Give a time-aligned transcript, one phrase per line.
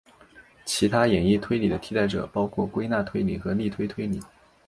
[0.65, 4.19] 其他演绎推理的替代者包括归纳推理和逆推推理。